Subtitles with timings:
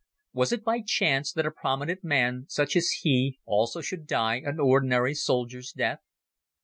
[0.33, 4.59] Was it by chance that a prominent man such as he also should die an
[4.59, 5.99] ordinary soldier's death?